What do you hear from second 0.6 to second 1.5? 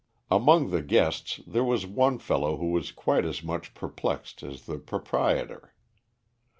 the guests